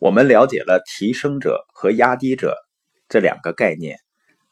[0.00, 2.56] 我们了解了提升者和压低者
[3.06, 3.98] 这两个概念，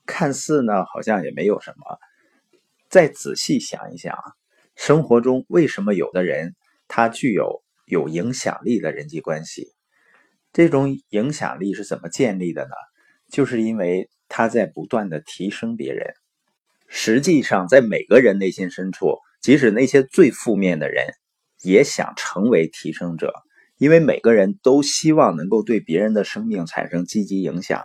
[0.05, 1.99] 看似呢好像也没有什么。
[2.91, 4.23] 再仔细想一想啊，
[4.77, 6.55] 生活中为什么有的人
[6.87, 9.73] 他具有有影响力的人际关系？
[10.53, 12.75] 这种影响力是怎么建立的呢？
[13.33, 16.13] 就是因为他在不断的提升别人。
[16.89, 21.07] 实际上，在每个人内心深处，即使那些最负面的人，
[21.63, 23.33] 也想成为提升者。
[23.79, 27.85] 因为每个人都希望能够对别人的生命产生积极影响，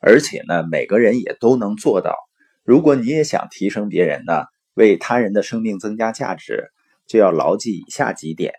[0.00, 2.16] 而且呢，每个人也都能做到。
[2.64, 6.70] 如果你也想提升别人呢，为他人的生命增加价值，
[7.06, 8.54] 就要牢记以下几点。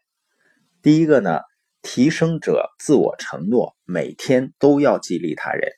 [0.81, 1.41] 第一个呢，
[1.81, 5.73] 提升者自我承诺，每天都要激励他人。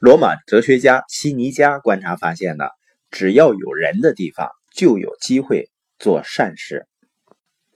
[0.00, 2.64] 罗马哲学家西尼加观察发现呢，
[3.12, 5.70] 只要有人的地方，就有机会
[6.00, 6.88] 做善事。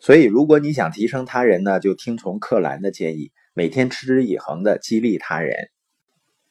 [0.06, 5.69] 所以，如果你想提升他人呢，就听从克兰的建议，每天持之以恒的激励他人。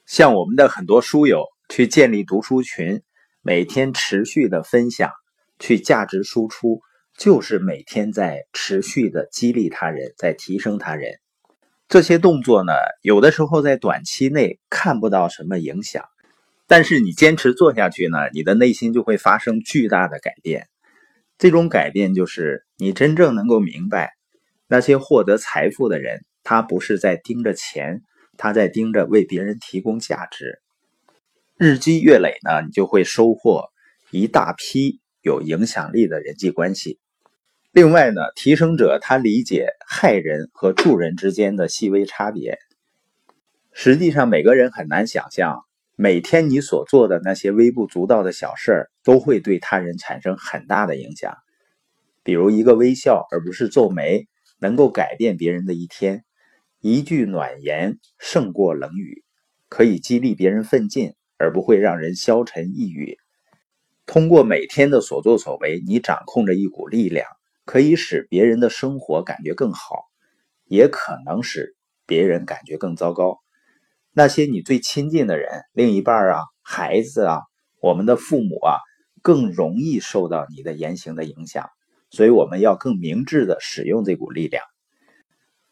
[0.06, 3.02] 像我们的很多书友去建立读书群，
[3.42, 5.10] 每天持续的分享，
[5.58, 6.82] 去价值输出，
[7.18, 11.14] 就是每天在持续的激励他人，在提升他人。
[11.88, 16.04] 这些动作呢，有的时候在短期内看不到什么影响，
[16.68, 20.68] 但是你坚持做下去呢，你的内心就会发生巨大的改变。
[21.38, 24.14] 这种改变就是你真正能够明白，
[24.68, 28.02] 那些获得财富的人，他不是在盯着钱，
[28.38, 30.62] 他在盯着为别人提供价值。
[31.58, 33.66] 日积月累呢，你就会收获
[34.12, 37.00] 一大批有影响力的人际关系。
[37.72, 42.58] 另外呢，提升者他理解害人和助人之间的细微差别。
[43.74, 45.66] 实际上，每个人很难想象。
[45.98, 51.38] 每天你所做的那些微不足道的小事儿，都会对他人产生很大的影响。
[52.22, 54.28] 比如一个微笑，而不是皱眉，
[54.60, 56.18] 能够改变别人的一天；
[56.82, 59.24] 一句暖言胜过冷语，
[59.70, 63.18] 可以激励别人奋进，而不会让人消沉抑郁。
[64.06, 67.26] 通过每天的所作所为，你掌控着一股力量，
[67.64, 70.04] 可以使别人的生活感觉更好，
[70.66, 73.40] 也可能使别人感觉更糟糕。
[74.18, 77.42] 那些你最亲近的人，另一半啊，孩子啊，
[77.82, 78.78] 我们的父母啊，
[79.22, 81.68] 更容易受到你的言行的影响，
[82.12, 84.64] 所以我们要更明智的使用这股力量。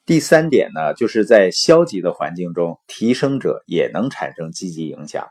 [0.06, 5.26] 第三点呢，就是在消极的环境中，提升者也能产生积极影响。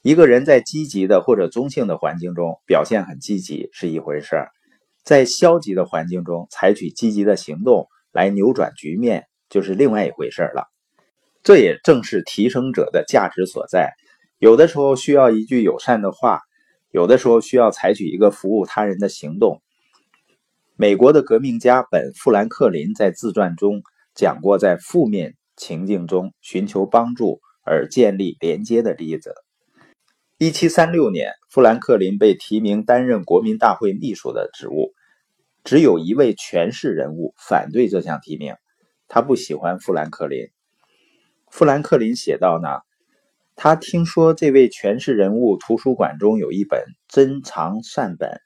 [0.00, 4.46] 一个人在积极的或者中性的环境中表现很积极是一回事，
[5.04, 10.64] 在消极的环境中采取积极的行动来扭转局面，就是另外一回事了。
[11.48, 13.94] 这也正是提升者的价值所在。
[14.38, 16.42] 有的时候需要一句友善的话，
[16.90, 19.62] 有的时候需要采取一个服务他人的行动。
[20.76, 23.80] 美国的革命家本·富兰克林在自传中
[24.14, 29.32] 讲过，在负面情境中寻求帮助而建立连接的例子。
[30.36, 34.92] 一七三六年，富兰克林被提名担任国民大会秘书的职务，
[35.64, 38.54] 只有一位权势人物反对这项提名，
[39.08, 40.50] 他不喜欢富兰克林。
[41.50, 42.68] 富兰克林写道：“呢，
[43.56, 48.40] 他听说这位权势人物图书馆中有一本珍藏善本，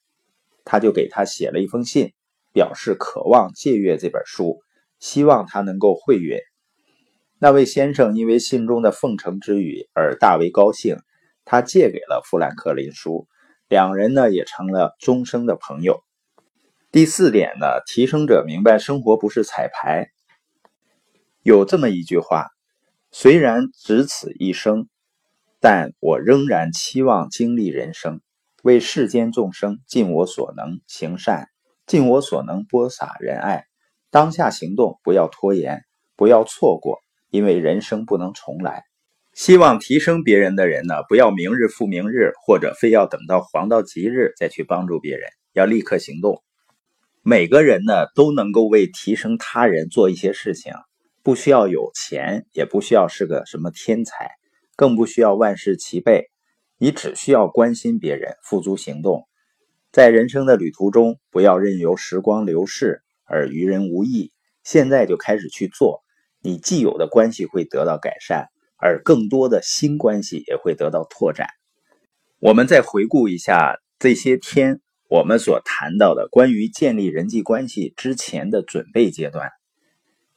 [0.64, 2.12] 他就给他写了一封信，
[2.52, 4.62] 表示渴望借阅这本书，
[4.98, 6.40] 希望他能够会阅。
[7.38, 10.96] 那位先生因为信中的奉承之语而大为高兴，
[11.44, 13.26] 他借给了富兰克林书，
[13.68, 16.02] 两人呢也成了终生的朋友。
[16.92, 20.12] 第四点呢，提升者明白生活不是彩排，
[21.42, 22.46] 有这么一句话。”
[23.14, 24.88] 虽然只此一生，
[25.60, 28.22] 但我仍然期望经历人生，
[28.62, 31.48] 为世间众生尽我所能行善，
[31.86, 33.66] 尽我所能播撒仁爱。
[34.10, 35.82] 当下行动，不要拖延，
[36.16, 38.82] 不要错过，因为人生不能重来。
[39.34, 46.42] 希望提升别人的人呢，不要明日复明日，或者非要等到黄道吉日再去帮助别人，要立刻行动。
[47.20, 50.72] 每个人呢，都能够为提升他人做一些事情。
[51.22, 54.30] 不需要有钱，也不需要是个什么天才，
[54.76, 56.30] 更不需要万事齐备。
[56.78, 59.28] 你只需要关心别人，付诸行动。
[59.92, 64.32] 在人生的旅途中，不要任由时光流逝而于人无益。
[64.64, 66.02] 现在就开始去做，
[66.40, 68.46] 你既有的关系会得到改善，
[68.76, 71.46] 而更多的新关系也会得到拓展。
[72.40, 79.50] 我们再回顾一下这些天我们所谈到的关于建立人际关系之前的准备阶段。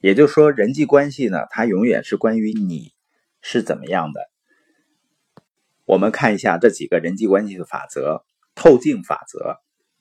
[0.05, 2.93] 也就是说人际关系呢它永远是关于你
[3.41, 4.29] 是怎么样的。
[5.83, 8.23] 我们看一下这几个人际关系的法则
[8.53, 9.57] 透镜法则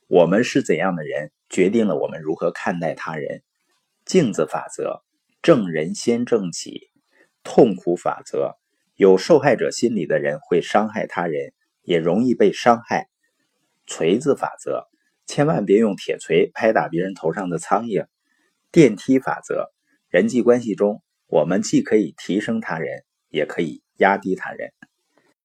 [0.07, 3.43] 我们是怎样的人决定了我们如何看待他人。
[4.05, 5.03] 镜子法则
[5.41, 6.91] 正人先正己
[7.43, 8.59] 痛苦法则
[8.97, 13.09] 有受害者心理的人会伤害他人也容易被伤害。
[13.87, 14.87] 锤子法则
[15.25, 18.05] 千万别用铁锤拍打别人头上的苍蝇。
[18.71, 19.71] 电梯法则
[20.15, 24.73] 人际关系中我们既可以提升他人也可以压低他人。